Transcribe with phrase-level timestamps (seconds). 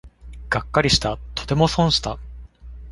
[0.49, 2.17] がっかりした、とても損した